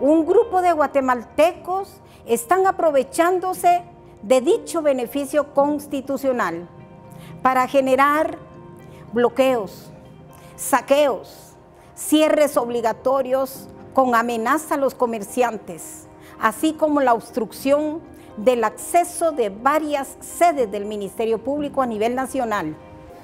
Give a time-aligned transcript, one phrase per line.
[0.00, 3.82] un grupo de guatemaltecos están aprovechándose
[4.22, 6.68] de dicho beneficio constitucional
[7.42, 8.38] para generar
[9.12, 9.90] bloqueos,
[10.56, 11.54] saqueos,
[11.94, 16.06] cierres obligatorios con amenaza a los comerciantes,
[16.40, 18.00] así como la obstrucción
[18.36, 22.76] del acceso de varias sedes del Ministerio Público a nivel nacional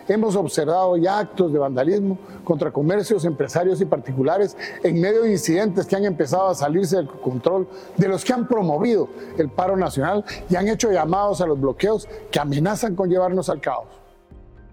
[0.08, 5.86] Hemos observado ya actos de vandalismo contra comercios, empresarios y particulares en medio de incidentes
[5.86, 10.24] que han empezado a salirse del control de los que han promovido el paro nacional
[10.48, 13.86] y han hecho llamados a los bloqueos que amenazan con llevarnos al caos.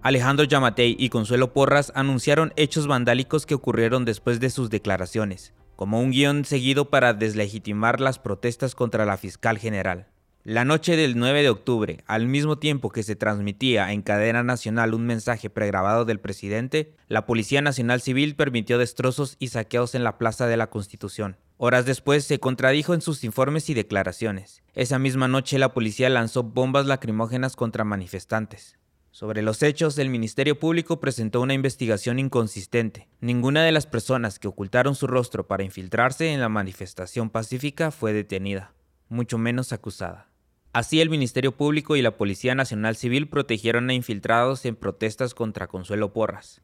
[0.02, 6.00] Alejandro Yamatei y Consuelo Porras anunciaron hechos vandálicos que ocurrieron después de sus declaraciones, como
[6.00, 10.11] un guion seguido para deslegitimar las protestas contra la fiscal general.
[10.44, 14.92] La noche del 9 de octubre, al mismo tiempo que se transmitía en cadena nacional
[14.92, 20.18] un mensaje pregrabado del presidente, la Policía Nacional Civil permitió destrozos y saqueos en la
[20.18, 21.36] Plaza de la Constitución.
[21.58, 24.64] Horas después se contradijo en sus informes y declaraciones.
[24.74, 28.80] Esa misma noche la policía lanzó bombas lacrimógenas contra manifestantes.
[29.12, 33.08] Sobre los hechos, el Ministerio Público presentó una investigación inconsistente.
[33.20, 38.12] Ninguna de las personas que ocultaron su rostro para infiltrarse en la manifestación pacífica fue
[38.12, 38.72] detenida,
[39.08, 40.31] mucho menos acusada.
[40.72, 45.66] Así el Ministerio Público y la Policía Nacional Civil protegieron a infiltrados en protestas contra
[45.66, 46.62] Consuelo Porras.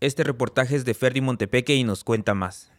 [0.00, 2.72] Este reportaje es de Ferdi Montepeque y nos cuenta más.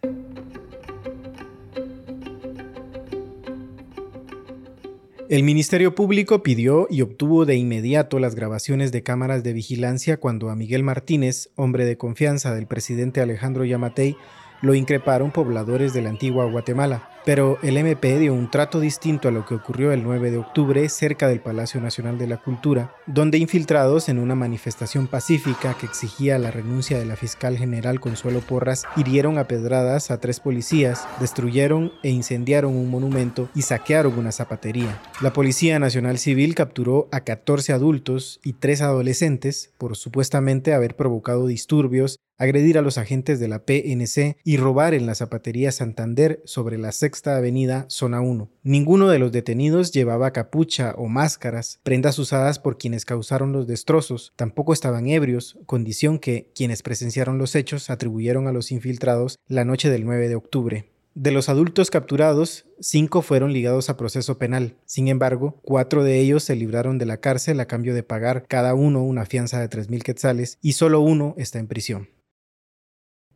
[5.29, 10.49] El Ministerio Público pidió y obtuvo de inmediato las grabaciones de cámaras de vigilancia cuando
[10.49, 14.17] a Miguel Martínez, hombre de confianza del presidente Alejandro Yamatei,
[14.63, 17.07] lo increparon pobladores de la antigua Guatemala.
[17.23, 20.89] Pero el MP dio un trato distinto a lo que ocurrió el 9 de octubre
[20.89, 26.39] cerca del Palacio Nacional de la Cultura, donde infiltrados en una manifestación pacífica que exigía
[26.39, 31.91] la renuncia de la fiscal general Consuelo Porras, hirieron a pedradas a tres policías, destruyeron
[32.01, 34.99] e incendiaron un monumento y saquearon una zapatería.
[35.21, 41.45] La Policía Nacional Civil capturó a 14 adultos y tres adolescentes por supuestamente haber provocado
[41.45, 46.79] disturbios agredir a los agentes de la PNC y robar en la zapatería Santander sobre
[46.79, 48.49] la Sexta Avenida, Zona 1.
[48.63, 54.33] Ninguno de los detenidos llevaba capucha o máscaras, prendas usadas por quienes causaron los destrozos,
[54.35, 59.89] tampoco estaban ebrios, condición que quienes presenciaron los hechos atribuyeron a los infiltrados la noche
[59.89, 60.91] del 9 de octubre.
[61.13, 64.77] De los adultos capturados, cinco fueron ligados a proceso penal.
[64.85, 68.75] Sin embargo, cuatro de ellos se libraron de la cárcel a cambio de pagar cada
[68.75, 72.07] uno una fianza de 3.000 quetzales y solo uno está en prisión.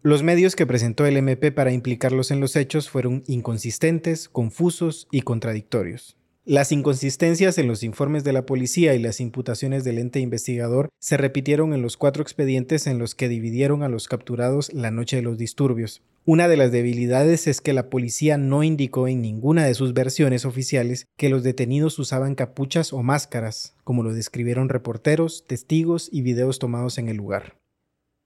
[0.05, 5.21] Los medios que presentó el MP para implicarlos en los hechos fueron inconsistentes, confusos y
[5.21, 6.16] contradictorios.
[6.45, 11.17] Las inconsistencias en los informes de la policía y las imputaciones del ente investigador se
[11.17, 15.23] repitieron en los cuatro expedientes en los que dividieron a los capturados la noche de
[15.23, 16.03] los disturbios.
[16.23, 20.45] Una de las debilidades es que la policía no indicó en ninguna de sus versiones
[20.45, 26.59] oficiales que los detenidos usaban capuchas o máscaras, como lo describieron reporteros, testigos y videos
[26.59, 27.55] tomados en el lugar.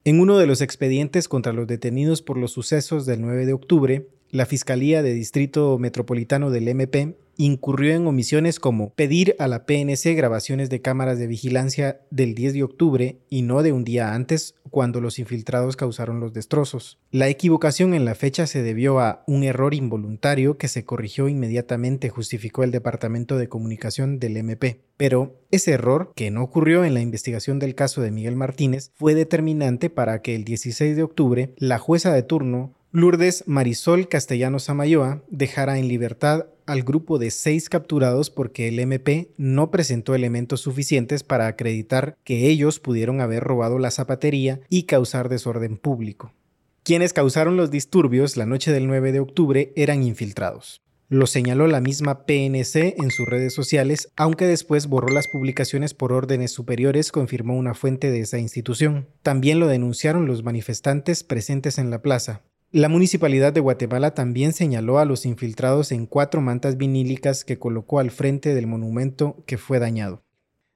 [0.09, 4.07] En uno de los expedientes contra los detenidos por los sucesos del 9 de octubre,
[4.31, 10.13] la Fiscalía de Distrito Metropolitano del MP incurrió en omisiones como pedir a la PNC
[10.13, 14.55] grabaciones de cámaras de vigilancia del 10 de octubre y no de un día antes,
[14.69, 16.99] cuando los infiltrados causaron los destrozos.
[17.11, 22.09] La equivocación en la fecha se debió a un error involuntario que se corrigió inmediatamente,
[22.09, 24.81] justificó el Departamento de Comunicación del MP.
[24.97, 29.15] Pero ese error, que no ocurrió en la investigación del caso de Miguel Martínez, fue
[29.15, 35.21] determinante para que el 16 de octubre la jueza de turno Lourdes Marisol Castellanos Samayoa
[35.29, 41.21] dejara en libertad al grupo de seis capturados porque el MP no presentó elementos suficientes
[41.21, 46.33] para acreditar que ellos pudieron haber robado la zapatería y causar desorden público.
[46.81, 50.81] Quienes causaron los disturbios la noche del 9 de octubre eran infiltrados.
[51.09, 56.11] Lo señaló la misma PNC en sus redes sociales, aunque después borró las publicaciones por
[56.11, 59.07] órdenes superiores, confirmó una fuente de esa institución.
[59.21, 62.41] También lo denunciaron los manifestantes presentes en la plaza.
[62.71, 67.97] La Municipalidad de Guatemala también señaló a los infiltrados en cuatro mantas vinílicas que colocó
[67.97, 70.21] al frente del monumento que fue dañado.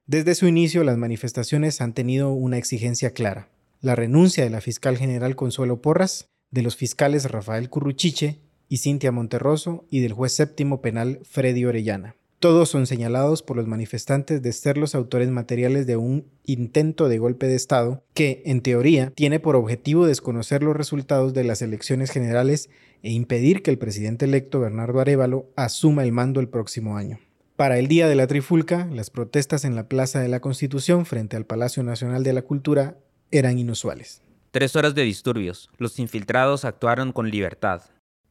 [0.04, 3.48] Desde su inicio, las manifestaciones han tenido una exigencia clara.
[3.80, 9.12] La renuncia de la fiscal general Consuelo Porras, de los fiscales Rafael Curruchiche y Cintia
[9.12, 12.16] Monterroso y del juez séptimo penal Freddy Orellana.
[12.44, 17.16] Todos son señalados por los manifestantes de ser los autores materiales de un intento de
[17.16, 22.10] golpe de Estado que, en teoría, tiene por objetivo desconocer los resultados de las elecciones
[22.10, 22.68] generales
[23.02, 27.18] e impedir que el presidente electo Bernardo Arevalo asuma el mando el próximo año.
[27.56, 31.38] Para el día de la Trifulca, las protestas en la Plaza de la Constitución frente
[31.38, 32.98] al Palacio Nacional de la Cultura
[33.30, 34.20] eran inusuales.
[34.50, 35.70] Tres horas de disturbios.
[35.78, 37.80] Los infiltrados actuaron con libertad.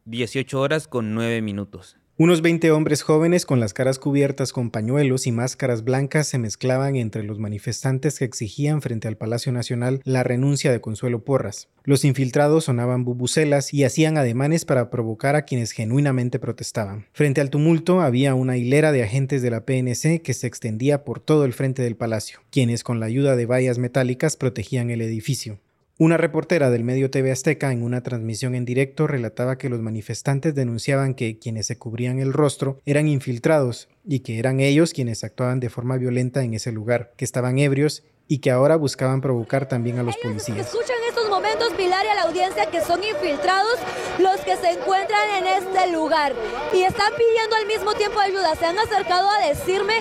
[0.06, 1.98] 18 horas con 9 minutos.
[2.16, 6.96] Unos 20 hombres jóvenes con las caras cubiertas con pañuelos y máscaras blancas se mezclaban
[6.96, 11.70] entre los manifestantes que exigían frente al Palacio Nacional la renuncia de Consuelo Porras.
[11.84, 17.08] Los infiltrados sonaban bubucelas y hacían ademanes para provocar a quienes genuinamente protestaban.
[17.14, 21.20] Frente al tumulto había una hilera de agentes de la PNC que se extendía por
[21.20, 25.58] todo el frente del palacio, quienes con la ayuda de vallas metálicas protegían el edificio.
[26.00, 30.56] Una reportera del medio TV Azteca en una transmisión en directo relataba que los manifestantes
[30.56, 35.60] denunciaban que quienes se cubrían el rostro eran infiltrados y que eran ellos quienes actuaban
[35.60, 40.00] de forma violenta en ese lugar, que estaban ebrios y que ahora buscaban provocar también
[40.00, 40.68] a los policías.
[40.68, 43.78] Escuchan estos momentos, Pilar y a la audiencia, que son infiltrados
[44.20, 46.34] los que se encuentran en este lugar
[46.72, 48.56] y están pidiendo al mismo tiempo ayuda.
[48.56, 49.96] Se han acercado a decirme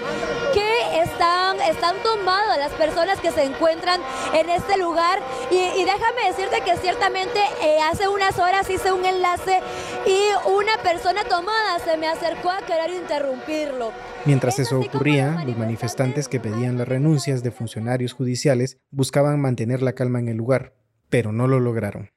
[0.55, 4.00] que están, están tomadas las personas que se encuentran
[4.35, 9.61] en este lugar y, déjame decirte que ciertamente eh, hace unas horas hice un enlace
[10.06, 13.93] y una persona tomada se me acercó a querer interrumpirlo.
[14.25, 19.95] Mientras eso ocurría, los manifestantes que pedían las renuncias de funcionarios judiciales buscaban mantener la
[19.95, 20.75] calma en el lugar,
[21.12, 22.09] pero no lo lograron.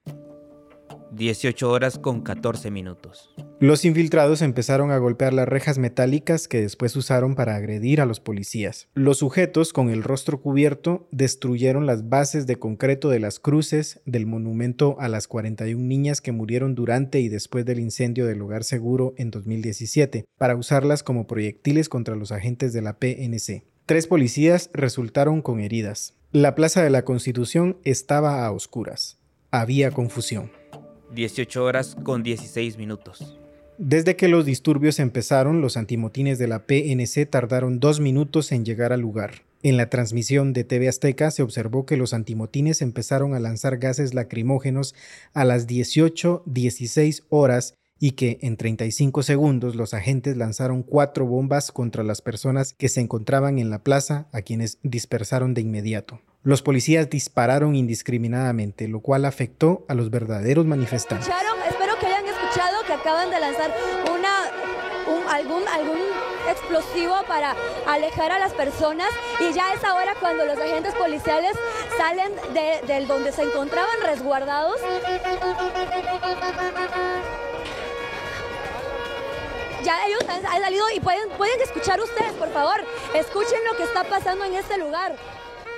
[1.11, 3.35] 18 horas con 14 minutos.
[3.59, 8.21] Los infiltrados empezaron a golpear las rejas metálicas que después usaron para agredir a los
[8.21, 8.87] policías.
[8.93, 14.27] Los sujetos, con el rostro cubierto, destruyeron las bases de concreto de las cruces del
[14.27, 19.13] monumento a las 41 niñas que murieron durante y después del incendio del hogar seguro
[19.17, 23.74] en 2017, para usarlas como proyectiles contra los agentes de la PNC.
[23.87, 26.15] Tres policías resultaron con heridas.
[26.31, 29.19] La Plaza de la Constitución estaba a oscuras.
[29.51, 30.51] Había confusión.
[31.13, 33.37] 18 horas con 16 minutos.
[33.77, 38.91] Desde que los disturbios empezaron, los antimotines de la PNC tardaron dos minutos en llegar
[38.91, 39.43] al lugar.
[39.61, 44.15] En la transmisión de TV Azteca se observó que los antimotines empezaron a lanzar gases
[44.15, 44.95] lacrimógenos
[45.35, 52.03] a las 18.16 horas y que en 35 segundos los agentes lanzaron cuatro bombas contra
[52.03, 56.21] las personas que se encontraban en la plaza, a quienes dispersaron de inmediato.
[56.43, 61.29] Los policías dispararon indiscriminadamente, lo cual afectó a los verdaderos manifestantes
[62.85, 63.75] que acaban de lanzar
[64.11, 65.99] una, algún, algún
[66.49, 67.55] explosivo para
[67.87, 69.09] alejar a las personas
[69.39, 71.53] y ya es ahora cuando los agentes policiales
[71.97, 74.79] salen de, donde se encontraban resguardados.
[79.85, 82.77] Ya ellos han, salido y pueden, pueden escuchar ustedes, por favor,
[83.15, 85.15] escuchen lo que está pasando en este lugar.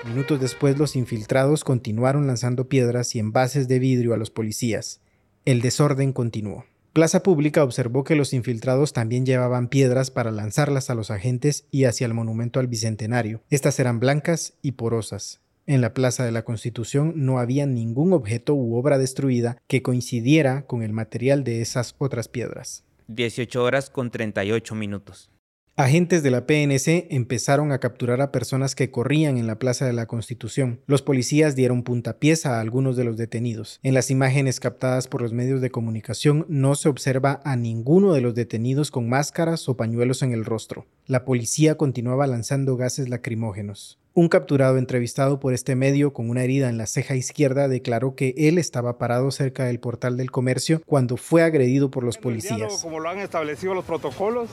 [0.06, 5.02] Minutos después, los infiltrados continuaron lanzando piedras y envases de vidrio a los policías.
[5.44, 6.64] El desorden continuó.
[6.94, 11.84] Plaza Pública observó que los infiltrados también llevaban piedras para lanzarlas a los agentes y
[11.84, 13.42] hacia el monumento al Bicentenario.
[13.50, 15.42] Estas eran blancas y porosas.
[15.66, 20.62] En la Plaza de la Constitución no había ningún objeto u obra destruida que coincidiera
[20.62, 22.86] con el material de esas otras piedras.
[23.08, 25.32] 18 horas con 38 minutos.
[25.80, 29.94] Agentes de la PNC empezaron a capturar a personas que corrían en la Plaza de
[29.94, 30.82] la Constitución.
[30.88, 33.80] Los policías dieron puntapiés a algunos de los detenidos.
[33.84, 38.22] En las imágenes captadas por los medios de comunicación no se observa a ninguno de
[38.22, 40.88] los detenidos con máscaras o pañuelos en el rostro.
[41.06, 44.00] La policía continuaba lanzando gases lacrimógenos.
[44.16, 48.34] Un capturado entrevistado por este medio con una herida en la ceja izquierda declaró que
[48.36, 52.82] él estaba parado cerca del portal del comercio cuando fue agredido por los policías.
[52.82, 54.50] Como lo han establecido los protocolos,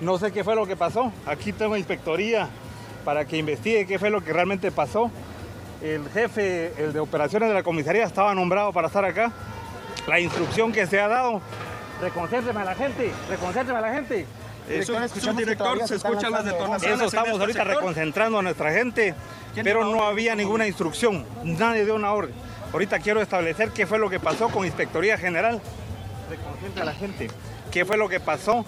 [0.00, 1.12] no sé qué fue lo que pasó.
[1.26, 2.48] Aquí tengo inspectoría
[3.04, 5.10] para que investigue qué fue lo que realmente pasó.
[5.82, 9.32] El jefe, el de operaciones de la comisaría, estaba nombrado para estar acá.
[10.06, 11.40] La instrucción que se ha dado,
[12.00, 14.26] reconcéntreme a la gente, reconcéntreme a la gente.
[14.68, 16.96] Eso, su director, se, escuchan las detonaciones.
[16.96, 19.14] Eso estamos este ahorita reconcentrando a nuestra gente,
[19.64, 22.34] pero no había ninguna instrucción, nadie dio una orden.
[22.72, 25.60] Ahorita quiero establecer qué fue lo que pasó con Inspectoría General.
[26.30, 27.28] Reconcentre a la gente.
[27.72, 28.64] ¿Qué fue lo que pasó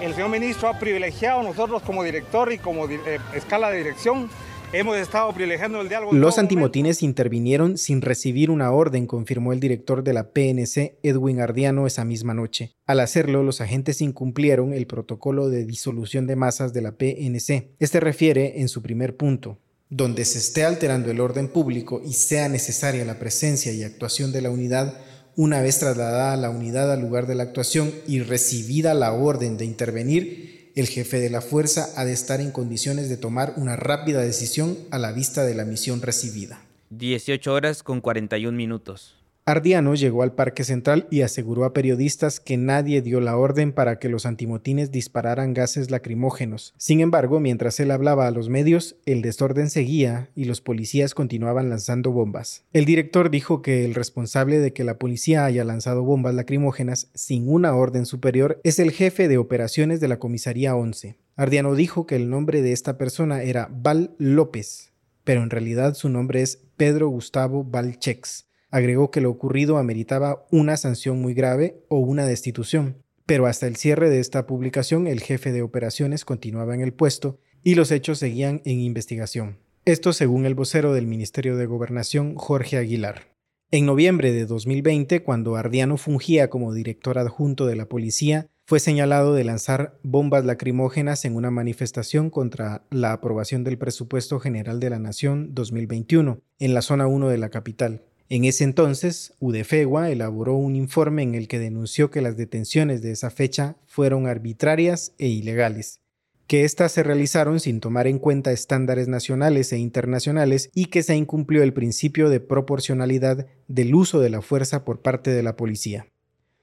[0.00, 4.28] el señor ministro ha privilegiado nosotros como director y como eh, escala de dirección.
[4.70, 6.12] Hemos estado privilegiando el diálogo.
[6.12, 11.86] Los antimotines intervinieron sin recibir una orden, confirmó el director de la PNC, Edwin Ardiano,
[11.86, 12.76] esa misma noche.
[12.86, 17.70] Al hacerlo, los agentes incumplieron el protocolo de disolución de masas de la PNC.
[17.78, 22.50] Este refiere en su primer punto, donde se esté alterando el orden público y sea
[22.50, 25.00] necesaria la presencia y actuación de la unidad,
[25.38, 29.64] una vez trasladada la unidad al lugar de la actuación y recibida la orden de
[29.64, 34.20] intervenir, el jefe de la fuerza ha de estar en condiciones de tomar una rápida
[34.20, 36.60] decisión a la vista de la misión recibida.
[36.90, 39.17] 18 horas con 41 minutos.
[39.48, 43.98] Ardiano llegó al Parque Central y aseguró a periodistas que nadie dio la orden para
[43.98, 46.74] que los antimotines dispararan gases lacrimógenos.
[46.76, 51.70] Sin embargo, mientras él hablaba a los medios, el desorden seguía y los policías continuaban
[51.70, 52.66] lanzando bombas.
[52.74, 57.48] El director dijo que el responsable de que la policía haya lanzado bombas lacrimógenas sin
[57.48, 61.16] una orden superior es el jefe de operaciones de la Comisaría 11.
[61.36, 64.92] Ardiano dijo que el nombre de esta persona era Val López,
[65.24, 68.47] pero en realidad su nombre es Pedro Gustavo Valchex.
[68.70, 73.76] Agregó que lo ocurrido ameritaba una sanción muy grave o una destitución, pero hasta el
[73.76, 78.18] cierre de esta publicación el jefe de operaciones continuaba en el puesto y los hechos
[78.18, 79.58] seguían en investigación.
[79.84, 83.34] Esto según el vocero del Ministerio de Gobernación, Jorge Aguilar.
[83.70, 89.34] En noviembre de 2020, cuando Ardiano fungía como director adjunto de la policía, fue señalado
[89.34, 94.98] de lanzar bombas lacrimógenas en una manifestación contra la aprobación del Presupuesto General de la
[94.98, 98.02] Nación 2021 en la zona 1 de la capital.
[98.30, 103.12] En ese entonces, UDFEGUA elaboró un informe en el que denunció que las detenciones de
[103.12, 106.00] esa fecha fueron arbitrarias e ilegales,
[106.46, 111.16] que éstas se realizaron sin tomar en cuenta estándares nacionales e internacionales y que se
[111.16, 116.06] incumplió el principio de proporcionalidad del uso de la fuerza por parte de la policía.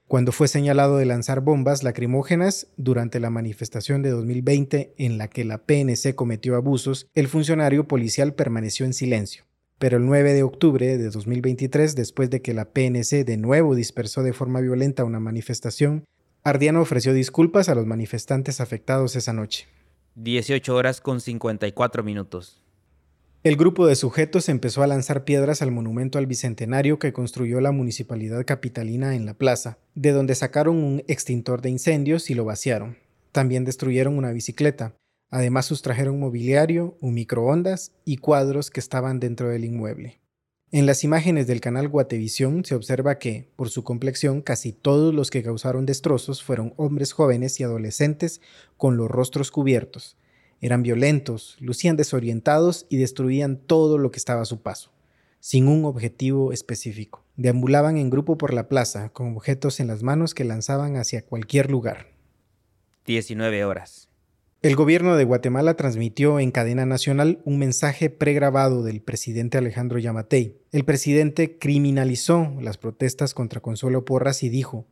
[0.06, 5.44] Cuando fue señalado de lanzar bombas lacrimógenas durante la manifestación de 2020 en la que
[5.44, 9.46] la PNC cometió abusos, el funcionario policial permaneció en silencio.
[9.78, 14.22] Pero el 9 de octubre de 2023, después de que la PNC de nuevo dispersó
[14.22, 16.04] de forma violenta una manifestación,
[16.44, 19.66] Ardiano ofreció disculpas a los manifestantes afectados esa noche.
[20.14, 22.62] 18 horas con 54 minutos.
[23.42, 27.70] El grupo de sujetos empezó a lanzar piedras al monumento al Bicentenario que construyó la
[27.70, 32.96] municipalidad capitalina en la plaza, de donde sacaron un extintor de incendios y lo vaciaron.
[33.30, 34.94] También destruyeron una bicicleta,
[35.30, 40.20] Además sustrajeron mobiliario, un microondas y cuadros que estaban dentro del inmueble.
[40.72, 45.30] En las imágenes del canal Guatevisión se observa que, por su complexión, casi todos los
[45.30, 48.40] que causaron destrozos fueron hombres jóvenes y adolescentes
[48.76, 50.16] con los rostros cubiertos.
[50.60, 54.90] Eran violentos, lucían desorientados y destruían todo lo que estaba a su paso,
[55.38, 57.24] sin un objetivo específico.
[57.36, 61.70] Deambulaban en grupo por la plaza, con objetos en las manos que lanzaban hacia cualquier
[61.70, 62.08] lugar.
[63.06, 64.05] 19 horas.
[64.66, 70.58] El gobierno de Guatemala transmitió en cadena nacional un mensaje pregrabado del presidente Alejandro Yamatei.
[70.72, 74.84] El presidente criminalizó las protestas contra Consuelo Porras y dijo,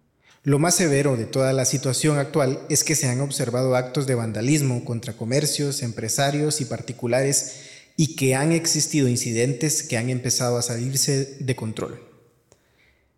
[0.45, 4.15] lo más severo de toda la situación actual es que se han observado actos de
[4.15, 7.65] vandalismo contra comercios, empresarios y particulares
[7.97, 12.01] y que han existido incidentes que han empezado a salirse de control.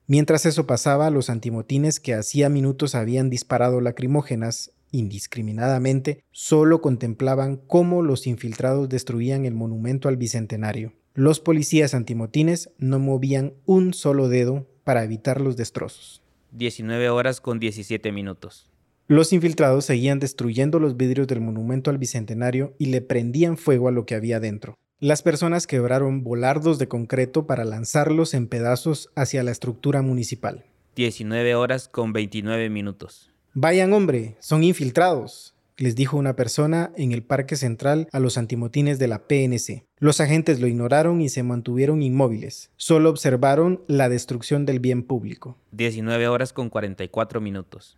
[0.07, 8.03] Mientras eso pasaba, los antimotines que hacía minutos habían disparado lacrimógenas indiscriminadamente, solo contemplaban cómo
[8.03, 10.93] los infiltrados destruían el monumento al Bicentenario.
[11.15, 16.23] Los policías antimotines no movían un solo dedo para evitar los destrozos.
[16.53, 18.71] 19 horas con 17 minutos.
[19.09, 23.93] Los infiltrados seguían destruyendo los vidrios del monumento al Bicentenario y le prendían fuego a
[23.93, 24.77] lo que había dentro.
[24.99, 30.65] Las personas quebraron volardos de concreto para lanzarlos en pedazos hacia la estructura municipal.
[30.97, 33.31] 19 horas con 29 minutos.
[33.59, 38.99] Vayan hombre, son infiltrados, les dijo una persona en el Parque Central a los antimotines
[38.99, 39.87] de la PNC.
[39.99, 42.71] Los agentes lo ignoraron y se mantuvieron inmóviles.
[42.77, 45.57] Solo observaron la destrucción del bien público.
[45.73, 47.97] 19 horas con 44 minutos.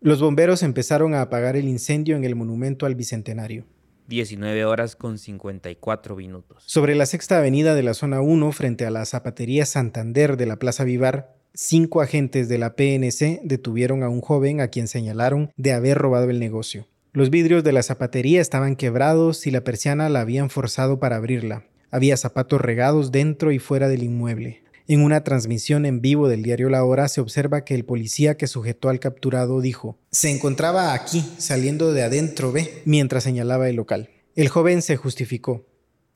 [0.00, 3.66] Los bomberos empezaron a apagar el incendio en el monumento al Bicentenario.
[4.06, 6.62] 19 horas con 54 minutos.
[6.66, 10.56] Sobre la sexta avenida de la zona 1, frente a la zapatería Santander de la
[10.60, 15.72] Plaza Vivar, cinco agentes de la PNC detuvieron a un joven a quien señalaron de
[15.72, 16.86] haber robado el negocio.
[17.12, 21.64] Los vidrios de la zapatería estaban quebrados y la persiana la habían forzado para abrirla.
[21.90, 24.62] Había zapatos regados dentro y fuera del inmueble.
[24.86, 28.46] En una transmisión en vivo del diario La Hora se observa que el policía que
[28.46, 34.10] sujetó al capturado dijo, se encontraba aquí, saliendo de adentro, ve, mientras señalaba el local.
[34.34, 35.64] El joven se justificó.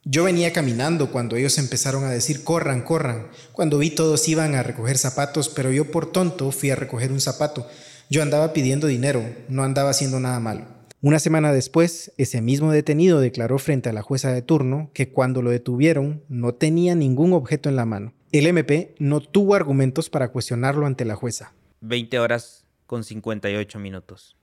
[0.06, 3.28] Yo venía caminando cuando ellos empezaron a decir corran, corran.
[3.52, 7.22] Cuando vi todos iban a recoger zapatos, pero yo por tonto fui a recoger un
[7.22, 7.66] zapato.
[8.10, 10.66] Yo andaba pidiendo dinero, no andaba haciendo nada malo.
[11.00, 15.40] Una semana después, ese mismo detenido declaró frente a la jueza de turno que cuando
[15.40, 18.12] lo detuvieron no tenía ningún objeto en la mano.
[18.30, 21.54] El MP no tuvo argumentos para cuestionarlo ante la jueza.
[21.80, 24.36] 20 horas con 58 minutos.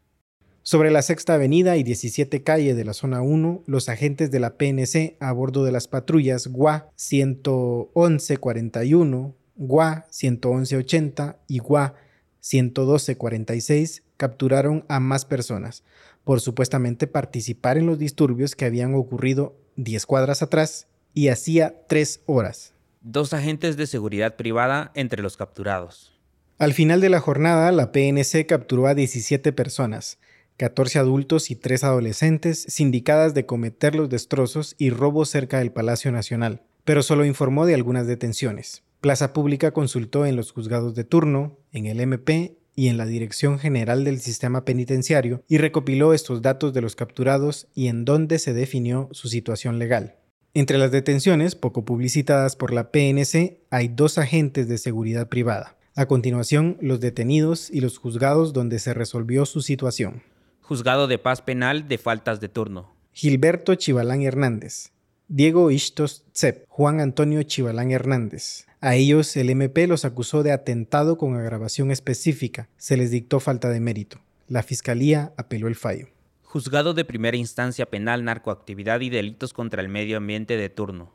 [0.64, 4.58] Sobre la Sexta Avenida y 17 Calle de la Zona 1, los agentes de la
[4.58, 11.96] PNC a bordo de las patrullas GUA 11141, GUA 11180 y GUA
[12.42, 15.84] 11246 capturaron a más personas
[16.24, 22.22] por supuestamente participar en los disturbios que habían ocurrido 10 cuadras atrás y hacía 3
[22.26, 22.74] horas.
[23.02, 26.20] dos agentes de seguridad privada entre los capturados.
[26.60, 30.20] Al final de la jornada, la PNC capturó a 17 personas,
[30.62, 36.12] 14 adultos y 3 adolescentes, sindicadas de cometer los destrozos y robos cerca del Palacio
[36.12, 38.84] Nacional, pero solo informó de algunas detenciones.
[39.02, 43.58] Plaza Pública consultó en los juzgados de turno, en el MP y en la Dirección
[43.58, 48.54] General del Sistema Penitenciario y recopiló estos datos de los capturados y en dónde se
[48.54, 50.18] definió su situación legal.
[50.54, 55.76] Entre las detenciones, poco publicitadas por la PNC, hay dos agentes de seguridad privada.
[55.96, 60.22] A continuación, los detenidos y los juzgados donde se resolvió su situación.
[60.72, 62.96] Juzgado de Paz Penal de Faltas de Turno.
[63.12, 64.94] Gilberto Chivalán Hernández.
[65.28, 66.64] Diego Ishtos Tsep.
[66.70, 68.68] Juan Antonio Chivalán Hernández.
[68.80, 72.70] A ellos el MP los acusó de atentado con agravación específica.
[72.78, 74.22] Se les dictó falta de mérito.
[74.48, 76.08] La Fiscalía apeló el fallo.
[76.44, 81.14] Juzgado de Primera Instancia Penal, Narcoactividad y Delitos contra el Medio Ambiente de turno.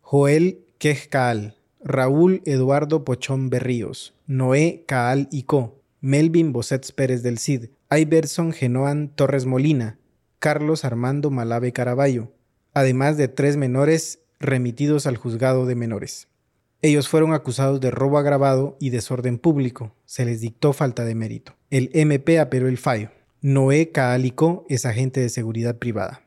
[0.00, 8.52] Joel Quejcaal, Raúl Eduardo Pochón Berríos, Noé Caal Co, Melvin Bosets Pérez del Cid, Iverson
[8.52, 9.98] Genoan Torres Molina,
[10.38, 12.32] Carlos Armando Malave Caraballo,
[12.72, 16.28] además de tres menores remitidos al juzgado de menores.
[16.82, 19.94] Ellos fueron acusados de robo agravado y desorden público.
[20.06, 21.56] Se les dictó falta de mérito.
[21.68, 23.10] El MP apeló el fallo.
[23.42, 26.22] Noé Caalico es agente de seguridad privada.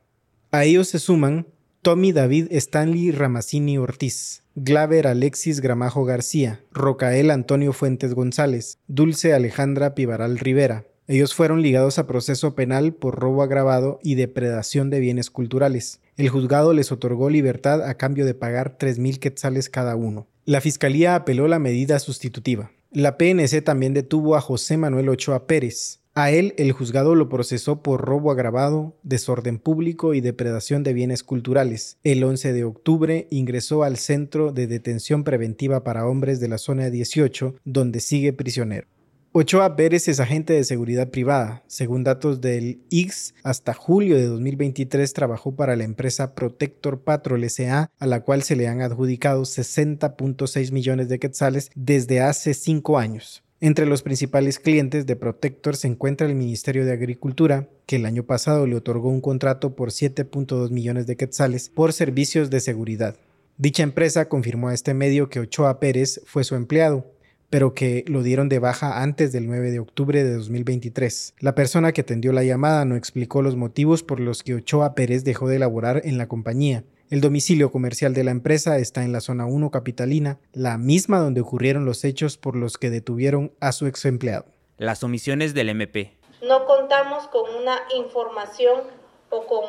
[0.51, 1.47] A ellos se suman
[1.81, 9.95] Tommy David Stanley Ramazzini Ortiz, Glaver Alexis Gramajo García, Rocael Antonio Fuentes González, Dulce Alejandra
[9.95, 10.85] Pivaral Rivera.
[11.07, 15.99] Ellos fueron ligados a proceso penal por robo agravado y depredación de bienes culturales.
[16.17, 20.27] El juzgado les otorgó libertad a cambio de pagar 3.000 quetzales cada uno.
[20.45, 22.71] La fiscalía apeló la medida sustitutiva.
[22.91, 27.81] La PNC también detuvo a José Manuel Ochoa Pérez, a él el juzgado lo procesó
[27.81, 31.97] por robo agravado, desorden público y depredación de bienes culturales.
[32.03, 36.91] El 11 de octubre ingresó al Centro de Detención Preventiva para Hombres de la Zona
[36.91, 38.85] 18, donde sigue prisionero.
[39.35, 41.63] Ochoa Pérez es agente de seguridad privada.
[41.65, 47.89] Según datos del IX, hasta julio de 2023 trabajó para la empresa Protector Patrol SA,
[47.97, 53.43] a la cual se le han adjudicado 60.6 millones de quetzales desde hace cinco años.
[53.59, 58.25] Entre los principales clientes de Protector se encuentra el Ministerio de Agricultura, que el año
[58.27, 63.15] pasado le otorgó un contrato por 7.2 millones de quetzales por servicios de seguridad.
[63.57, 67.12] Dicha empresa confirmó a este medio que Ochoa Pérez fue su empleado,
[67.53, 71.35] pero que lo dieron de baja antes del 9 de octubre de 2023.
[71.37, 75.23] La persona que atendió la llamada no explicó los motivos por los que Ochoa Pérez
[75.23, 79.21] dejó de laborar en la compañía, el domicilio comercial de la empresa está en la
[79.21, 83.85] zona 1 capitalina, la misma donde ocurrieron los hechos por los que detuvieron a su
[83.85, 84.47] ex empleado.
[84.79, 86.17] Las omisiones del MP.
[86.41, 88.81] No contamos con una información
[89.29, 89.63] o con,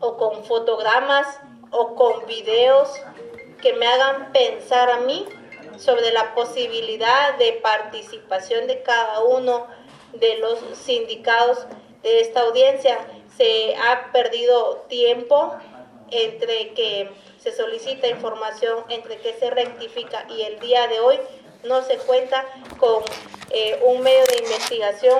[0.00, 1.28] o con fotogramas
[1.70, 2.88] o con videos
[3.62, 5.26] que me hagan pensar a mí
[5.80, 9.66] sobre la posibilidad de participación de cada uno
[10.12, 11.66] de los sindicados
[12.02, 12.98] de esta audiencia.
[13.36, 15.54] Se ha perdido tiempo
[16.10, 21.18] entre que se solicita información, entre que se rectifica y el día de hoy
[21.64, 22.44] no se cuenta
[22.78, 23.02] con
[23.50, 25.18] eh, un medio de investigación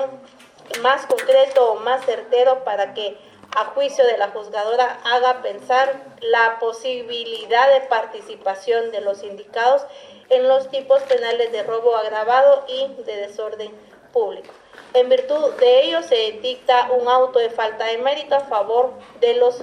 [0.81, 3.17] más concreto o más certero para que
[3.55, 9.83] a juicio de la juzgadora haga pensar la posibilidad de participación de los indicados
[10.31, 13.71] en los tipos penales de robo agravado y de desorden
[14.11, 14.49] público.
[14.93, 19.35] En virtud de ello se dicta un auto de falta de mérito a favor de
[19.35, 19.61] los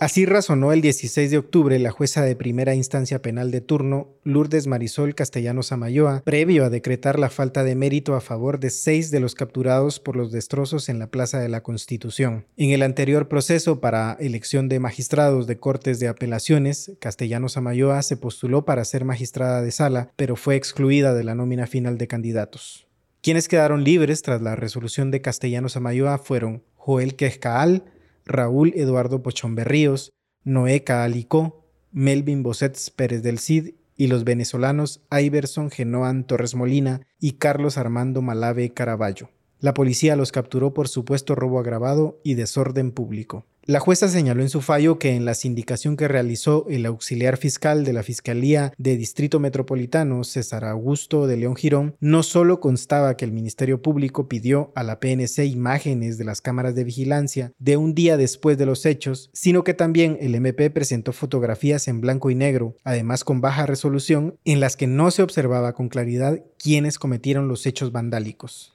[0.00, 4.66] Así razonó el 16 de octubre la jueza de primera instancia penal de turno, Lourdes
[4.66, 9.20] Marisol Castellanos Amayoa, previo a decretar la falta de mérito a favor de seis de
[9.20, 12.46] los capturados por los destrozos en la Plaza de la Constitución.
[12.56, 18.16] En el anterior proceso para elección de magistrados de Cortes de Apelaciones, Castellanos Amayoa se
[18.16, 22.86] postuló para ser magistrada de sala, pero fue excluida de la nómina final de candidatos.
[23.22, 27.84] Quienes quedaron libres tras la resolución de Castellanos Amayoa fueron Joel Quezcaal,
[28.26, 30.12] Raúl Eduardo Pochón Berríos,
[30.44, 37.32] Noé Caalicó, Melvin Bosets Pérez del Cid y los venezolanos Iverson Genoan Torres Molina y
[37.32, 39.30] Carlos Armando Malave Caraballo.
[39.60, 43.46] La policía los capturó por supuesto robo agravado y desorden público.
[43.66, 47.82] La jueza señaló en su fallo que en la sindicación que realizó el auxiliar fiscal
[47.84, 53.24] de la Fiscalía de Distrito Metropolitano, César Augusto de León Girón, no solo constaba que
[53.24, 57.94] el Ministerio Público pidió a la PNC imágenes de las cámaras de vigilancia de un
[57.94, 62.34] día después de los hechos, sino que también el MP presentó fotografías en blanco y
[62.34, 67.48] negro, además con baja resolución, en las que no se observaba con claridad quiénes cometieron
[67.48, 68.73] los hechos vandálicos.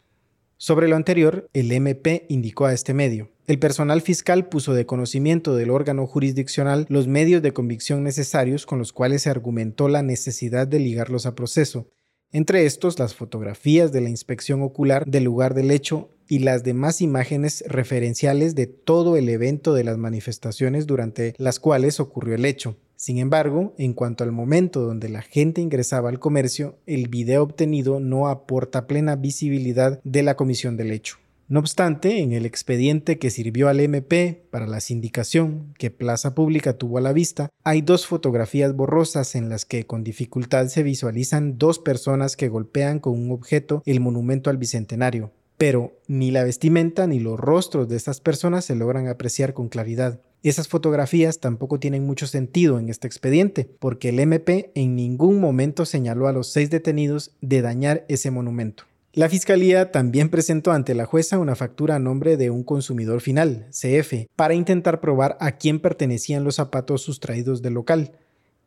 [0.61, 3.31] Sobre lo anterior, el MP indicó a este medio.
[3.47, 8.77] El personal fiscal puso de conocimiento del órgano jurisdiccional los medios de convicción necesarios con
[8.77, 11.87] los cuales se argumentó la necesidad de ligarlos a proceso,
[12.33, 16.99] entre estos las fotografías de la inspección ocular del lugar del hecho y las demás
[16.99, 22.75] imágenes referenciales de todo el evento de las manifestaciones durante las cuales ocurrió el hecho.
[22.99, 28.01] Sin embargo, en cuanto al momento donde la gente ingresaba al comercio, el video obtenido
[28.01, 31.15] no aporta plena visibilidad de la comisión del hecho.
[31.47, 36.73] No obstante, en el expediente que sirvió al MP para la sindicación que Plaza Pública
[36.73, 41.57] tuvo a la vista, hay dos fotografías borrosas en las que con dificultad se visualizan
[41.57, 47.07] dos personas que golpean con un objeto el monumento al Bicentenario, pero ni la vestimenta
[47.07, 50.19] ni los rostros de estas personas se logran apreciar con claridad.
[50.41, 55.85] Esas fotografías tampoco tienen mucho sentido en este expediente, porque el MP en ningún momento
[55.85, 58.85] señaló a los seis detenidos de dañar ese monumento.
[59.11, 63.67] La Fiscalía también presentó ante la jueza una factura a nombre de un consumidor final,
[63.71, 68.13] CF, para intentar probar a quién pertenecían los zapatos sustraídos del local,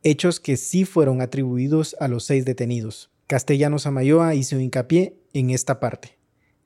[0.02, 3.08] hechos que sí fueron atribuidos a los seis detenidos.
[3.28, 6.18] Castellanos Amayoa hizo hincapié en esta parte.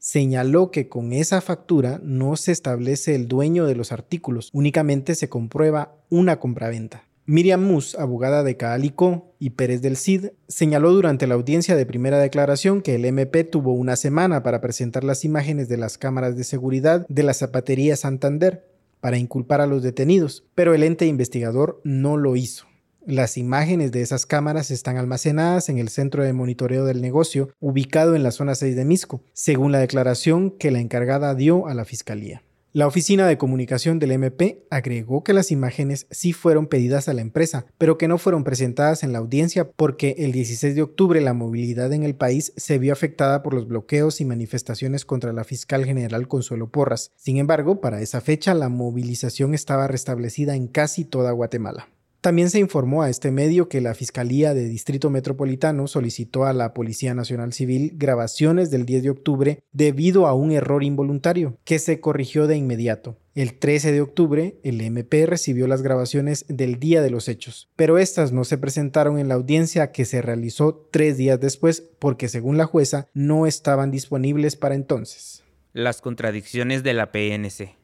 [0.08, 5.28] Señaló que con esa factura no se establece el dueño de los artículos, únicamente se
[5.28, 7.02] comprueba una compraventa.
[7.24, 12.20] Miriam Mus, abogada de Caalicó y Pérez del Cid, señaló durante la audiencia de primera
[12.20, 16.44] declaración que el MP tuvo una semana para presentar las imágenes de las cámaras de
[16.44, 18.64] seguridad de la zapatería Santander
[19.00, 22.68] para inculpar a los detenidos, pero el ente investigador no lo hizo.
[23.06, 28.16] Las imágenes de esas cámaras están almacenadas en el centro de monitoreo del negocio, ubicado
[28.16, 31.84] en la zona 6 de Misco, según la declaración que la encargada dio a la
[31.84, 32.42] Fiscalía.
[32.72, 37.20] La oficina de comunicación del MP agregó que las imágenes sí fueron pedidas a la
[37.20, 41.32] empresa, pero que no fueron presentadas en la audiencia porque el 16 de octubre la
[41.32, 45.84] movilidad en el país se vio afectada por los bloqueos y manifestaciones contra la fiscal
[45.84, 47.12] general Consuelo Porras.
[47.14, 51.88] Sin embargo, para esa fecha la movilización estaba restablecida en casi toda Guatemala.
[52.26, 56.74] También se informó a este medio que la Fiscalía de Distrito Metropolitano solicitó a la
[56.74, 62.00] Policía Nacional Civil grabaciones del 10 de octubre debido a un error involuntario, que se
[62.00, 63.16] corrigió de inmediato.
[63.36, 67.96] El 13 de octubre, el MP recibió las grabaciones del día de los hechos, pero
[67.96, 72.58] estas no se presentaron en la audiencia que se realizó tres días después porque, según
[72.58, 75.44] la jueza, no estaban disponibles para entonces.
[75.72, 77.76] Las contradicciones de la PNC.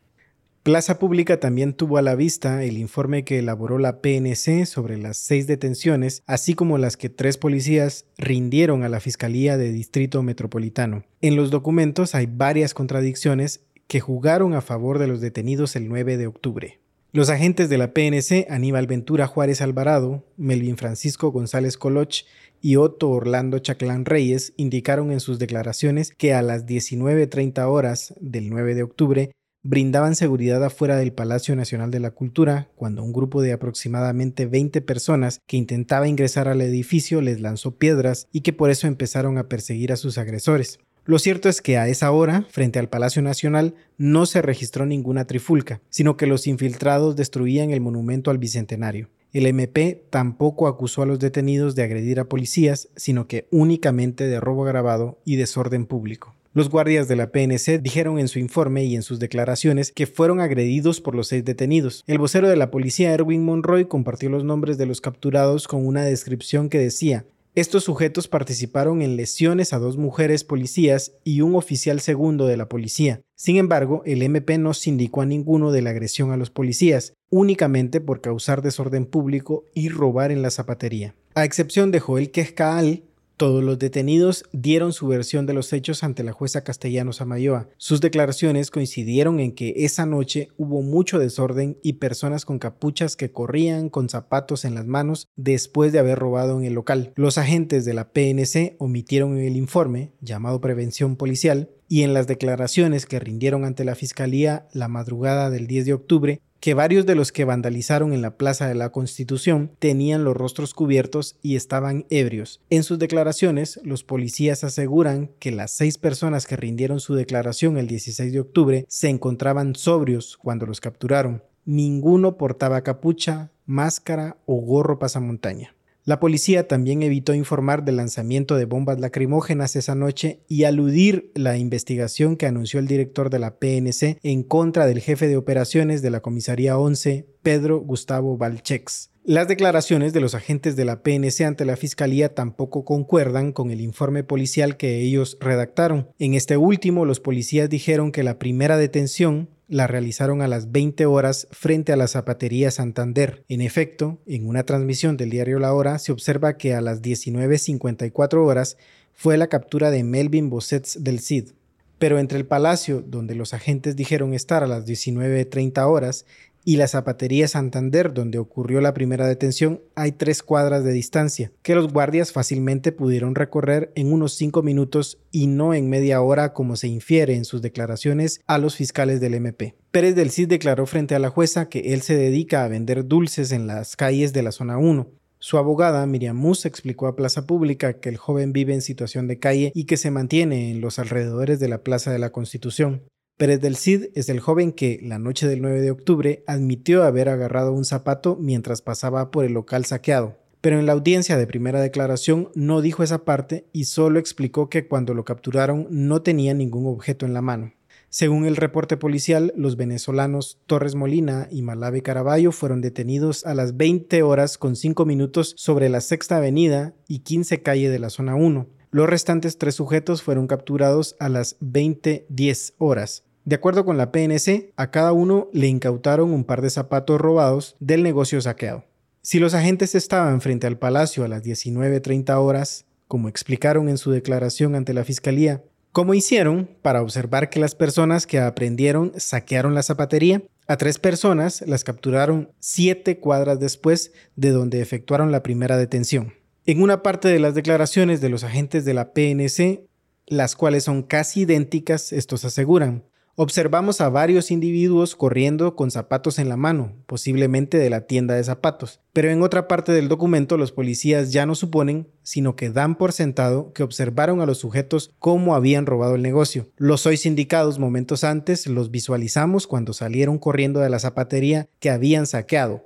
[0.62, 5.16] Plaza Pública también tuvo a la vista el informe que elaboró la PNC sobre las
[5.16, 11.02] seis detenciones, así como las que tres policías rindieron a la Fiscalía de Distrito Metropolitano.
[11.20, 16.16] En los documentos hay varias contradicciones que jugaron a favor de los detenidos el 9
[16.16, 16.78] de octubre.
[17.10, 22.24] Los agentes de la PNC, Aníbal Ventura Juárez Alvarado, Melvin Francisco González Coloch
[22.60, 28.48] y Otto Orlando Chaclán Reyes, indicaron en sus declaraciones que a las 19.30 horas del
[28.48, 33.42] 9 de octubre brindaban seguridad afuera del Palacio Nacional de la Cultura cuando un grupo
[33.42, 38.70] de aproximadamente 20 personas que intentaba ingresar al edificio les lanzó piedras y que por
[38.70, 40.80] eso empezaron a perseguir a sus agresores.
[41.04, 45.26] Lo cierto es que a esa hora, frente al Palacio Nacional, no se registró ninguna
[45.26, 49.10] trifulca, sino que los infiltrados destruían el monumento al Bicentenario.
[49.32, 54.38] El MP tampoco acusó a los detenidos de agredir a policías, sino que únicamente de
[54.40, 56.34] robo agravado y desorden público.
[56.54, 60.40] Los guardias de la PNC dijeron en su informe y en sus declaraciones que fueron
[60.40, 62.04] agredidos por los seis detenidos.
[62.06, 66.04] El vocero de la policía, Erwin Monroy, compartió los nombres de los capturados con una
[66.04, 72.00] descripción que decía estos sujetos participaron en lesiones a dos mujeres policías y un oficial
[72.00, 73.20] segundo de la policía.
[73.34, 78.00] Sin embargo, el MP no sindicó a ninguno de la agresión a los policías, únicamente
[78.00, 81.14] por causar desorden público y robar en la zapatería.
[81.34, 83.02] A excepción de Joel Quezcaal,
[83.42, 87.68] todos los detenidos dieron su versión de los hechos ante la jueza Castellanos Amayoa.
[87.76, 93.32] Sus declaraciones coincidieron en que esa noche hubo mucho desorden y personas con capuchas que
[93.32, 97.14] corrían con zapatos en las manos después de haber robado en el local.
[97.16, 102.28] Los agentes de la PNC omitieron en el informe, llamado prevención policial, y en las
[102.28, 107.16] declaraciones que rindieron ante la Fiscalía la madrugada del 10 de octubre, que varios de
[107.16, 112.06] los que vandalizaron en la Plaza de la Constitución tenían los rostros cubiertos y estaban
[112.08, 112.60] ebrios.
[112.70, 117.88] En sus declaraciones, los policías aseguran que las seis personas que rindieron su declaración el
[117.88, 121.42] 16 de octubre se encontraban sobrios cuando los capturaron.
[121.64, 125.74] Ninguno portaba capucha, máscara o gorro pasamontaña.
[126.04, 131.56] La policía también evitó informar del lanzamiento de bombas lacrimógenas esa noche y aludir la
[131.58, 136.10] investigación que anunció el director de la PNC en contra del jefe de operaciones de
[136.10, 139.10] la Comisaría 11, Pedro Gustavo Valchex.
[139.24, 143.80] Las declaraciones de los agentes de la PNC ante la Fiscalía tampoco concuerdan con el
[143.80, 146.08] informe policial que ellos redactaron.
[146.18, 151.06] En este último, los policías dijeron que la primera detención la realizaron a las 20
[151.06, 153.42] horas frente a la zapatería Santander.
[153.48, 158.46] En efecto, en una transmisión del diario La Hora se observa que a las 19.54
[158.46, 158.76] horas
[159.14, 161.52] fue la captura de Melvin Bossets del CID.
[161.98, 166.26] Pero entre el palacio, donde los agentes dijeron estar a las 19.30 horas,
[166.64, 171.74] y la Zapatería Santander, donde ocurrió la primera detención, hay tres cuadras de distancia, que
[171.74, 176.76] los guardias fácilmente pudieron recorrer en unos cinco minutos y no en media hora como
[176.76, 179.74] se infiere en sus declaraciones a los fiscales del MP.
[179.90, 183.52] Pérez del Cid declaró frente a la jueza que él se dedica a vender dulces
[183.52, 185.08] en las calles de la zona 1.
[185.38, 189.40] Su abogada, Miriam Mus, explicó a Plaza Pública que el joven vive en situación de
[189.40, 193.02] calle y que se mantiene en los alrededores de la Plaza de la Constitución.
[193.42, 197.28] Pérez del Cid es el joven que, la noche del 9 de octubre, admitió haber
[197.28, 200.36] agarrado un zapato mientras pasaba por el local saqueado.
[200.60, 204.86] Pero en la audiencia de primera declaración no dijo esa parte y solo explicó que
[204.86, 207.72] cuando lo capturaron no tenía ningún objeto en la mano.
[208.10, 213.76] Según el reporte policial, los venezolanos Torres Molina y Malave Caraballo fueron detenidos a las
[213.76, 218.36] 20 horas con 5 minutos sobre la Sexta Avenida y 15 calle de la zona
[218.36, 218.68] 1.
[218.92, 223.24] Los restantes tres sujetos fueron capturados a las 20.10 horas.
[223.44, 227.74] De acuerdo con la PNC, a cada uno le incautaron un par de zapatos robados
[227.80, 228.84] del negocio saqueado.
[229.20, 234.12] Si los agentes estaban frente al palacio a las 19.30 horas, como explicaron en su
[234.12, 239.82] declaración ante la Fiscalía, ¿cómo hicieron para observar que las personas que aprendieron saquearon la
[239.82, 240.42] zapatería?
[240.68, 246.34] A tres personas las capturaron siete cuadras después de donde efectuaron la primera detención.
[246.64, 249.84] En una parte de las declaraciones de los agentes de la PNC,
[250.26, 256.50] las cuales son casi idénticas, estos aseguran, Observamos a varios individuos corriendo con zapatos en
[256.50, 260.70] la mano, posiblemente de la tienda de zapatos, pero en otra parte del documento los
[260.70, 265.54] policías ya no suponen, sino que dan por sentado que observaron a los sujetos cómo
[265.54, 266.68] habían robado el negocio.
[266.76, 272.26] Los hoy sindicados momentos antes los visualizamos cuando salieron corriendo de la zapatería que habían
[272.26, 272.84] saqueado.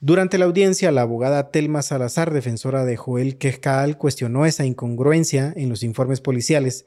[0.00, 5.70] Durante la audiencia, la abogada Telma Salazar, defensora de Joel Quezcal, cuestionó esa incongruencia en
[5.70, 6.84] los informes policiales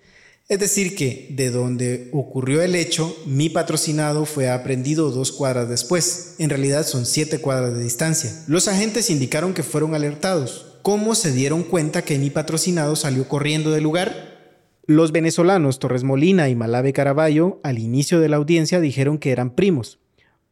[0.49, 6.33] es decir, que de donde ocurrió el hecho, mi patrocinado fue aprendido dos cuadras después.
[6.39, 8.31] En realidad son siete cuadras de distancia.
[8.47, 10.79] Los agentes indicaron que fueron alertados.
[10.81, 14.39] ¿Cómo se dieron cuenta que mi patrocinado salió corriendo del lugar?
[14.87, 19.53] Los venezolanos Torres Molina y Malave Caraballo al inicio de la audiencia dijeron que eran
[19.53, 19.99] primos.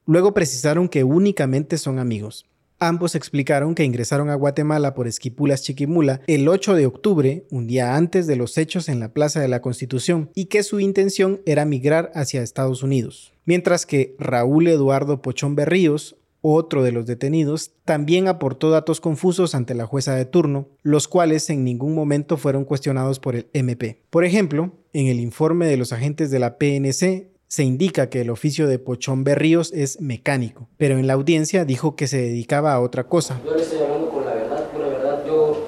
[0.06, 2.46] Luego precisaron que únicamente son amigos.
[2.80, 7.96] Ambos explicaron que ingresaron a Guatemala por Esquipulas Chiquimula el 8 de octubre, un día
[7.96, 11.66] antes de los hechos en la Plaza de la Constitución, y que su intención era
[11.66, 13.34] migrar hacia Estados Unidos.
[13.46, 19.74] Mientras que Raúl Eduardo Pochón Berríos, otro de los detenidos, también aportó datos confusos ante
[19.74, 24.04] la jueza de turno, los cuales en ningún momento fueron cuestionados por el MP.
[24.12, 28.30] Por ejemplo, en el informe de los agentes de la PNC se indica que el
[28.30, 32.82] oficio de Pochón Berríos es mecánico, pero en la audiencia dijo que se dedicaba a
[32.82, 33.40] otra cosa.
[33.46, 35.26] Yo le estoy hablando con la verdad, pura verdad.
[35.26, 35.68] Yo,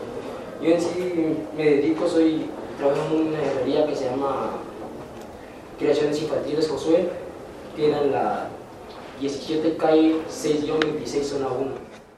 [0.62, 1.14] yo en sí
[1.56, 4.58] me dedico, soy, trabajo en una herrería que se llama
[5.78, 7.10] Creaciones Infantiles Josué,
[7.76, 8.50] tiene la
[9.22, 11.72] 17 calle 6-26 zona 1.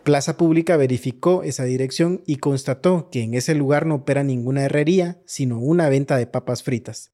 [0.03, 5.21] Plaza Pública verificó esa dirección y constató que en ese lugar no opera ninguna herrería,
[5.25, 7.11] sino una venta de papas fritas.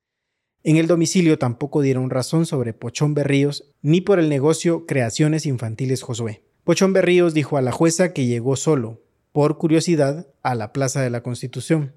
[0.63, 6.01] En el domicilio tampoco dieron razón sobre Pochón Berríos ni por el negocio Creaciones Infantiles
[6.01, 6.43] Josué.
[6.63, 11.09] Pochón Berríos dijo a la jueza que llegó solo, por curiosidad, a la Plaza de
[11.09, 11.93] la Constitución.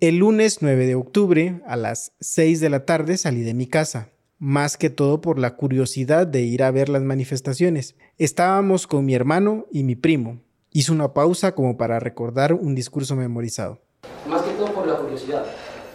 [0.00, 4.10] El lunes 9 de octubre, a las 6 de la tarde, salí de mi casa,
[4.38, 7.94] más que todo por la curiosidad de ir a ver las manifestaciones.
[8.18, 10.40] Estábamos con mi hermano y mi primo.
[10.72, 13.80] Hizo una pausa como para recordar un discurso memorizado.
[14.28, 15.46] Más que todo por la curiosidad,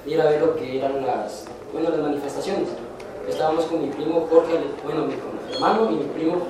[0.07, 2.69] ir a ver lo que eran las bueno, las manifestaciones.
[3.27, 4.53] Estábamos con mi primo Jorge,
[4.83, 5.13] bueno, mi,
[5.53, 6.47] hermano y mi primo.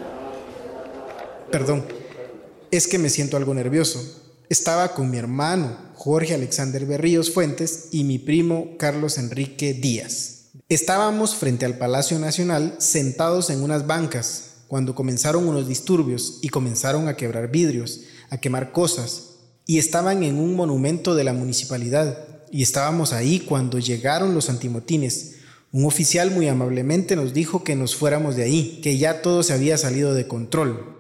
[1.52, 1.86] Perdón,
[2.72, 4.00] es que me siento algo nervioso.
[4.50, 10.52] Estaba con mi hermano Jorge Alexander Berríos Fuentes y mi primo Carlos Enrique Díaz.
[10.70, 17.08] Estábamos frente al Palacio Nacional sentados en unas bancas cuando comenzaron unos disturbios y comenzaron
[17.08, 22.64] a quebrar vidrios, a quemar cosas, y estaban en un monumento de la municipalidad y
[22.64, 25.36] estábamos ahí cuando llegaron los antimotines.
[25.72, 29.54] Un oficial muy amablemente nos dijo que nos fuéramos de ahí, que ya todo se
[29.54, 30.96] había salido de control.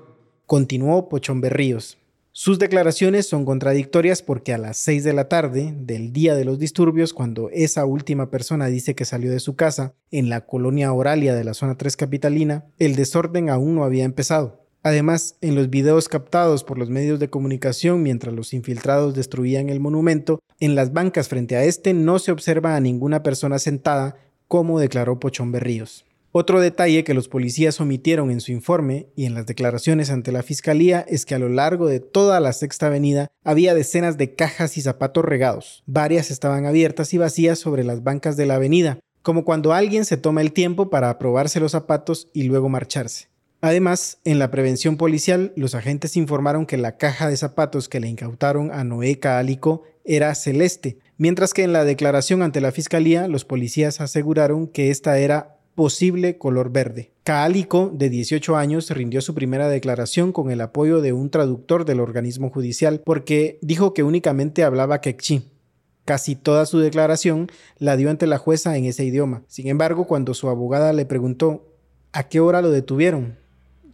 [0.45, 1.97] Continuó Pochón Berríos.
[2.39, 6.59] Sus declaraciones son contradictorias porque a las 6 de la tarde del día de los
[6.59, 11.33] disturbios, cuando esa última persona dice que salió de su casa en la colonia Oralia
[11.33, 14.66] de la zona 3 capitalina, el desorden aún no había empezado.
[14.87, 19.81] Además, en los videos captados por los medios de comunicación mientras los infiltrados destruían el
[19.81, 24.15] monumento, en las bancas frente a este no se observa a ninguna persona sentada,
[24.47, 26.05] como declaró Pochón Berríos.
[26.31, 30.41] Otro detalle que los policías omitieron en su informe y en las declaraciones ante la
[30.41, 34.77] fiscalía es que a lo largo de toda la Sexta Avenida había decenas de cajas
[34.77, 35.83] y zapatos regados.
[35.85, 40.15] Varias estaban abiertas y vacías sobre las bancas de la avenida, como cuando alguien se
[40.15, 43.27] toma el tiempo para probarse los zapatos y luego marcharse.
[43.61, 48.07] Además, en la prevención policial, los agentes informaron que la caja de zapatos que le
[48.07, 53.45] incautaron a Noé Caalico era celeste, mientras que en la declaración ante la fiscalía, los
[53.45, 57.11] policías aseguraron que esta era posible color verde.
[57.23, 61.99] Caalico, de 18 años, rindió su primera declaración con el apoyo de un traductor del
[61.99, 65.49] organismo judicial porque dijo que únicamente hablaba quechí.
[66.05, 69.43] Casi toda su declaración la dio ante la jueza en ese idioma.
[69.47, 71.75] Sin embargo, cuando su abogada le preguntó
[72.11, 73.37] ¿a qué hora lo detuvieron?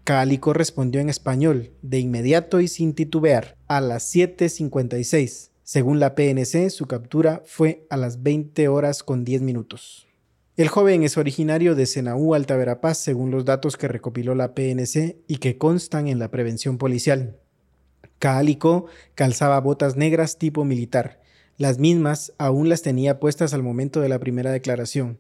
[0.04, 5.52] Calico respondió en español, de inmediato y sin titubear, a las 7.56.
[5.64, 10.06] Según la PNC, su captura fue a las 20 horas con 10 minutos.
[10.58, 15.16] El joven es originario de Senaú, Alta Verapaz, según los datos que recopiló la PNC
[15.26, 17.38] y que constan en la prevención policial.
[18.20, 21.22] Calico calzaba botas negras tipo militar.
[21.58, 25.18] Las mismas aún las tenía puestas al momento de la primera declaración.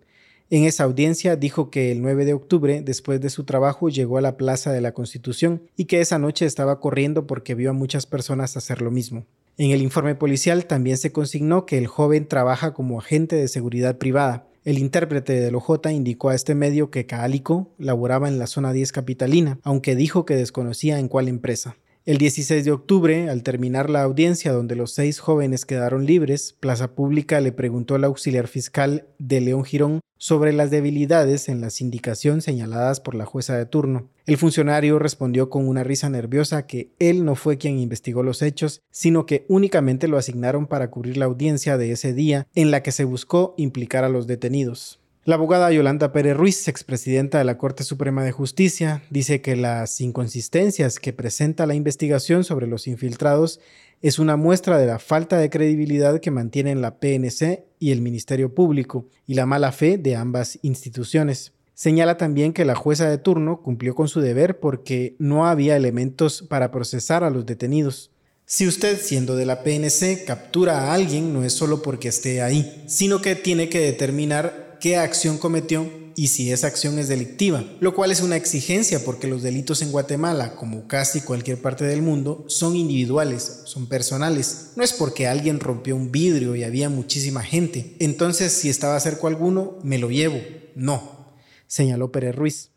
[0.54, 4.22] En esa audiencia dijo que el 9 de octubre, después de su trabajo, llegó a
[4.22, 8.06] la Plaza de la Constitución y que esa noche estaba corriendo porque vio a muchas
[8.06, 9.26] personas hacer lo mismo.
[9.58, 13.98] En el informe policial también se consignó que el joven trabaja como agente de seguridad
[13.98, 14.46] privada.
[14.64, 18.92] El intérprete del OJ indicó a este medio que Caalico laboraba en la zona 10
[18.92, 21.78] capitalina, aunque dijo que desconocía en cuál empresa.
[22.06, 26.96] El 16 de octubre, al terminar la audiencia donde los seis jóvenes quedaron libres, Plaza
[26.96, 32.42] Pública le preguntó al auxiliar fiscal de León Girón sobre las debilidades en la sindicación
[32.42, 34.10] señaladas por la jueza de turno.
[34.26, 38.82] El funcionario respondió con una risa nerviosa que él no fue quien investigó los hechos,
[38.92, 42.92] sino que únicamente lo asignaron para cubrir la audiencia de ese día en la que
[42.92, 45.00] se buscó implicar a los detenidos.
[45.26, 50.02] La abogada Yolanda Pérez Ruiz, expresidenta de la Corte Suprema de Justicia, dice que las
[50.02, 53.62] inconsistencias que presenta la investigación sobre los infiltrados
[54.02, 58.54] es una muestra de la falta de credibilidad que mantienen la PNC y el Ministerio
[58.54, 61.54] Público y la mala fe de ambas instituciones.
[61.74, 66.42] Señala también que la jueza de turno cumplió con su deber porque no había elementos
[66.42, 68.12] para procesar a los detenidos.
[68.46, 72.84] Si usted, siendo de la PNC, captura a alguien, no es solo porque esté ahí,
[72.88, 77.96] sino que tiene que determinar qué acción cometió y si esa acción es delictiva, lo
[77.96, 82.44] cual es una exigencia porque los delitos en Guatemala, como casi cualquier parte del mundo,
[82.50, 84.72] son individuales, son personales.
[84.76, 87.96] No es porque alguien rompió un vidrio y había muchísima gente.
[88.00, 90.42] Entonces, si estaba cerca alguno, me lo llevo.
[90.76, 91.34] No,
[91.66, 92.73] señaló Pérez Ruiz.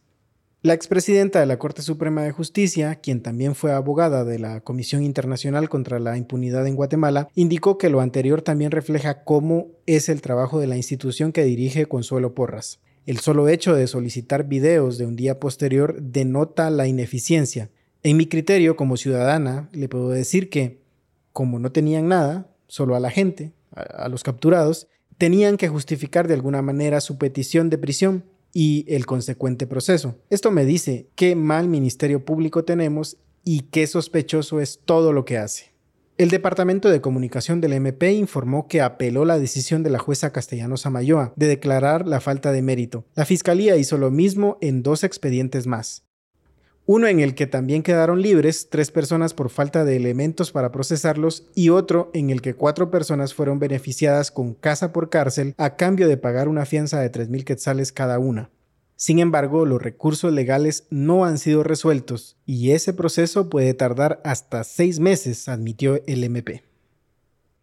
[0.66, 5.04] La expresidenta de la Corte Suprema de Justicia, quien también fue abogada de la Comisión
[5.04, 10.20] Internacional contra la Impunidad en Guatemala, indicó que lo anterior también refleja cómo es el
[10.20, 12.80] trabajo de la institución que dirige Consuelo Porras.
[13.06, 17.70] El solo hecho de solicitar videos de un día posterior denota la ineficiencia.
[18.02, 20.80] En mi criterio como ciudadana, le puedo decir que,
[21.32, 26.34] como no tenían nada, solo a la gente, a, los capturados, tenían que justificar de
[26.34, 28.24] alguna manera su petición de prisión
[28.58, 30.16] y el consecuente proceso.
[30.30, 35.36] Esto me dice qué mal ministerio público tenemos y qué sospechoso es todo lo que
[35.36, 35.74] hace.
[36.16, 40.78] El Departamento de Comunicación del MP informó que apeló la decisión de la jueza Castellano
[40.78, 43.04] Samayoa de declarar la falta de mérito.
[43.14, 46.06] La Fiscalía hizo lo mismo en dos expedientes más.
[46.88, 51.48] Uno en el que también quedaron libres tres personas por falta de elementos para procesarlos
[51.52, 56.06] y otro en el que cuatro personas fueron beneficiadas con casa por cárcel a cambio
[56.06, 58.50] de pagar una fianza de 3.000 quetzales cada una.
[58.94, 64.62] Sin embargo, los recursos legales no han sido resueltos y ese proceso puede tardar hasta
[64.62, 66.65] seis meses, admitió el MP.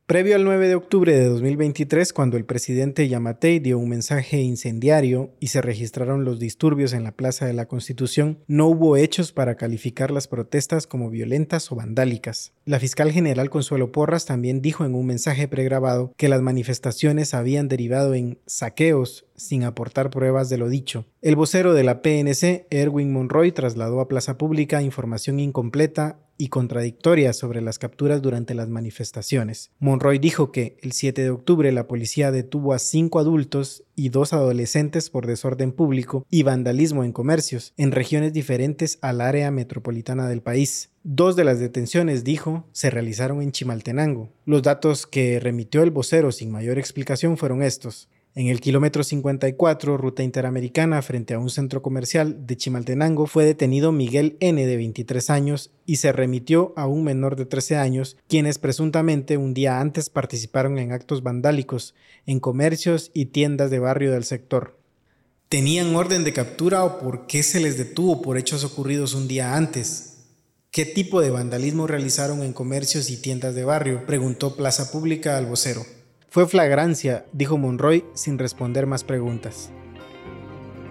[0.06, 5.32] Previo al 9 de octubre de 2023, cuando el presidente Yamatei dio un mensaje incendiario
[5.39, 9.56] y se registraron los disturbios en la Plaza de la Constitución, no hubo hechos para
[9.56, 12.52] calificar las protestas como violentas o vandálicas.
[12.66, 17.70] La fiscal general Consuelo Porras también dijo en un mensaje pregrabado que las manifestaciones habían
[17.70, 21.06] derivado en saqueos sin aportar pruebas de lo dicho.
[21.22, 27.34] El vocero de la PNC, Erwin Monroy, trasladó a Plaza Pública información incompleta y contradictoria
[27.34, 29.72] sobre las capturas durante las manifestaciones.
[29.80, 34.34] Monroy dijo que el 7 de octubre la policía detuvo a cinco adultos y dos
[34.34, 40.41] adolescentes por desorden público y vandalismo en comercios en regiones diferentes al área metropolitana del
[40.41, 40.89] país.
[41.04, 44.30] Dos de las detenciones, dijo, se realizaron en Chimaltenango.
[44.45, 48.07] Los datos que remitió el vocero sin mayor explicación fueron estos.
[48.36, 53.91] En el kilómetro 54, ruta interamericana, frente a un centro comercial de Chimaltenango, fue detenido
[53.91, 54.65] Miguel N.
[54.65, 59.53] de 23 años y se remitió a un menor de 13 años, quienes presuntamente un
[59.53, 61.93] día antes participaron en actos vandálicos
[62.25, 64.79] en comercios y tiendas de barrio del sector.
[65.47, 69.55] ¿Tenían orden de captura o por qué se les detuvo por hechos ocurridos un día
[69.55, 70.23] antes?
[70.71, 74.07] ¿Qué tipo de vandalismo realizaron en comercios y tiendas de barrio?
[74.07, 75.86] Preguntó Plaza Pública al vocero.
[76.34, 79.71] Fue flagrancia, dijo Monroy sin responder más preguntas.